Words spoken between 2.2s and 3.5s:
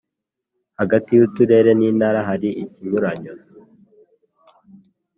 hari ikinyuranyo.